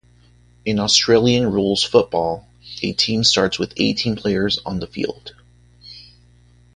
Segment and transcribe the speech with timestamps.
[0.65, 2.47] In Australian rules football,
[2.81, 5.35] a team starts with eighteen players on the field.